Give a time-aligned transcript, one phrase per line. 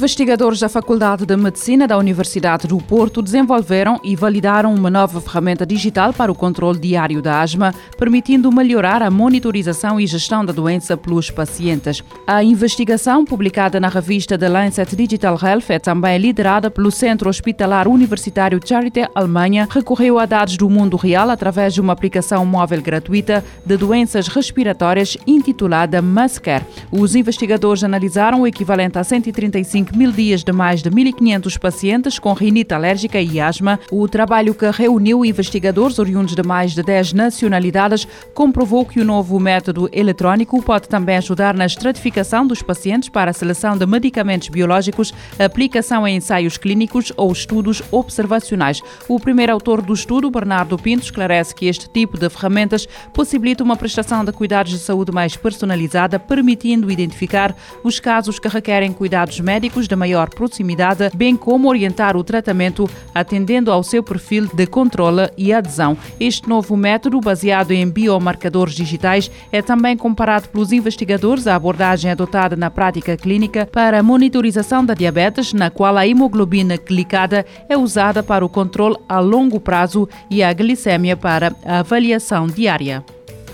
[0.00, 5.66] Investigadores da Faculdade de Medicina da Universidade do Porto desenvolveram e validaram uma nova ferramenta
[5.66, 10.96] digital para o controle diário da asma, permitindo melhorar a monitorização e gestão da doença
[10.96, 12.02] pelos pacientes.
[12.26, 17.86] A investigação, publicada na revista The Lancet Digital Health, é também liderada pelo Centro Hospitalar
[17.86, 23.44] Universitário Charité Alemanha, recorreu a dados do mundo real através de uma aplicação móvel gratuita
[23.66, 26.64] de doenças respiratórias intitulada Muscare.
[26.90, 32.18] Os investigadores analisaram o equivalente a 135 5 mil dias de mais de 1.500 pacientes
[32.18, 37.12] com rinite alérgica e asma, o trabalho que reuniu investigadores oriundos de mais de 10
[37.12, 43.32] nacionalidades comprovou que o novo método eletrónico pode também ajudar na estratificação dos pacientes para
[43.32, 48.80] a seleção de medicamentos biológicos, aplicação em ensaios clínicos ou estudos observacionais.
[49.08, 53.76] O primeiro autor do estudo, Bernardo Pinto, esclarece que este tipo de ferramentas possibilita uma
[53.76, 59.79] prestação de cuidados de saúde mais personalizada, permitindo identificar os casos que requerem cuidados médicos
[59.80, 65.30] médicos de maior proximidade, bem como orientar o tratamento atendendo ao seu perfil de controle
[65.36, 65.96] e adesão.
[66.18, 72.56] Este novo método, baseado em biomarcadores digitais, é também comparado pelos investigadores à abordagem adotada
[72.56, 78.22] na prática clínica para a monitorização da diabetes, na qual a hemoglobina glicada é usada
[78.22, 83.04] para o controle a longo prazo e a glicemia para a avaliação diária.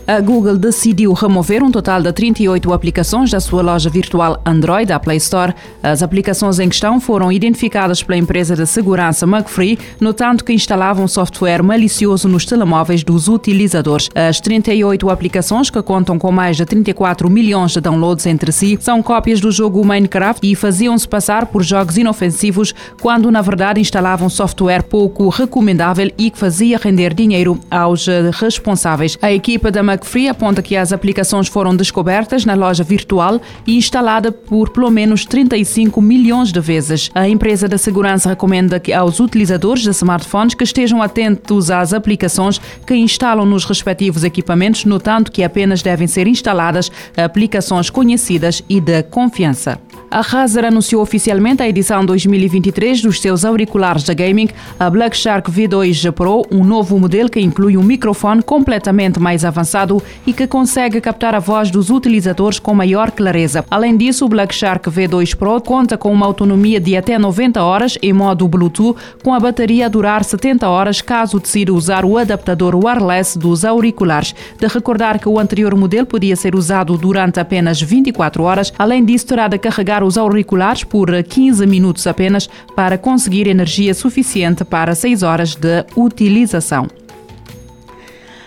[0.09, 5.01] A Google decidiu remover um total de 38 aplicações da sua loja virtual Android, a
[5.01, 5.53] Play Store.
[5.83, 11.61] As aplicações em questão foram identificadas pela empresa de segurança McFree, notando que instalavam software
[11.61, 14.09] malicioso nos telemóveis dos utilizadores.
[14.15, 19.03] As 38 aplicações, que contam com mais de 34 milhões de downloads entre si, são
[19.03, 24.85] cópias do jogo Minecraft e faziam-se passar por jogos inofensivos quando, na verdade, instalavam software
[24.85, 28.07] pouco recomendável e que fazia render dinheiro aos
[28.39, 29.19] responsáveis.
[29.21, 29.96] A equipa da
[30.29, 36.01] aponta que as aplicações foram descobertas na loja virtual e instalada por pelo menos 35
[36.01, 37.11] milhões de vezes.
[37.15, 42.61] A empresa da segurança recomenda que aos utilizadores de smartphones que estejam atentos às aplicações
[42.87, 49.03] que instalam nos respectivos equipamentos, notando que apenas devem ser instaladas aplicações conhecidas e de
[49.05, 49.79] confiança.
[50.11, 55.51] A Razer anunciou oficialmente a edição 2023 dos seus auriculares da gaming, a Black Shark
[55.51, 59.86] V2 Pro, um novo modelo que inclui um microfone completamente mais avançado
[60.27, 63.65] e que consegue captar a voz dos utilizadores com maior clareza.
[63.71, 67.99] Além disso, o Black Shark V2 Pro conta com uma autonomia de até 90 horas
[68.03, 72.75] em modo Bluetooth, com a bateria a durar 70 horas caso decida usar o adaptador
[72.75, 74.35] wireless dos auriculares.
[74.59, 79.27] De recordar que o anterior modelo podia ser usado durante apenas 24 horas, além disso
[79.27, 85.23] terá de carregar os auriculares por 15 minutos apenas para conseguir energia suficiente para 6
[85.23, 86.87] horas de utilização.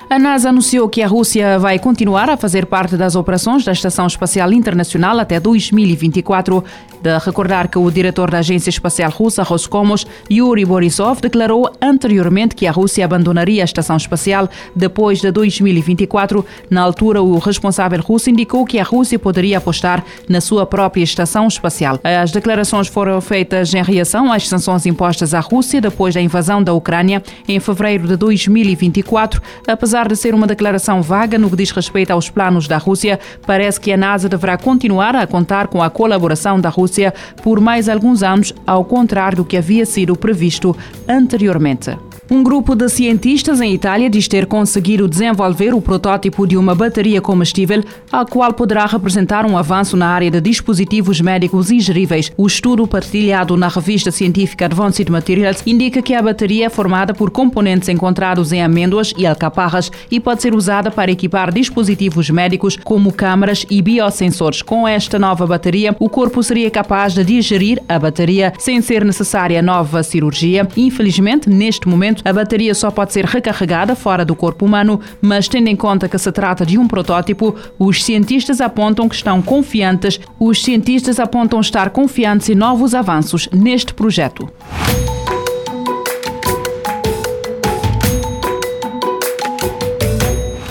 [0.10, 4.08] A NASA anunciou que a Rússia vai continuar a fazer parte das operações da Estação
[4.08, 6.64] Espacial Internacional até 2024.
[7.00, 12.66] De recordar que o diretor da Agência Espacial Russa, Roscosmos, Yuri Borisov, declarou anteriormente que
[12.66, 16.44] a Rússia abandonaria a Estação Espacial depois de 2024.
[16.72, 21.48] Na altura, o responsável russo indicou que a Rússia poderia apostar na sua própria Estação
[21.48, 22.00] Espacial.
[22.04, 26.74] As declarações foram feitas em reação às sanções impostas à Rússia depois da invasão da
[26.74, 31.72] Ucrânia em fevereiro de 2024, apesar Apesar de ser uma declaração vaga no que diz
[31.72, 35.90] respeito aos planos da Rússia, parece que a NASA deverá continuar a contar com a
[35.90, 40.74] colaboração da Rússia por mais alguns anos, ao contrário do que havia sido previsto
[41.06, 41.98] anteriormente.
[42.32, 47.20] Um grupo de cientistas em Itália diz ter conseguido desenvolver o protótipo de uma bateria
[47.20, 52.32] comestível, a qual poderá representar um avanço na área de dispositivos médicos ingeríveis.
[52.38, 57.32] O estudo partilhado na revista científica Advanced Materials indica que a bateria é formada por
[57.32, 63.12] componentes encontrados em amêndoas e alcaparras e pode ser usada para equipar dispositivos médicos como
[63.12, 64.62] câmaras e biosensores.
[64.62, 69.64] Com esta nova bateria, o corpo seria capaz de digerir a bateria sem ser necessária
[69.64, 70.68] nova cirurgia.
[70.78, 75.68] Infelizmente, neste momento, a bateria só pode ser recarregada fora do corpo humano, mas tendo
[75.68, 80.20] em conta que se trata de um protótipo, os cientistas apontam que estão confiantes.
[80.40, 84.50] Os cientistas apontam estar confiantes em novos avanços neste projeto.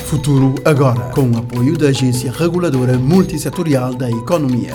[0.04, 4.74] Futuro agora, com o apoio da Agência Reguladora Multissetorial da Economia.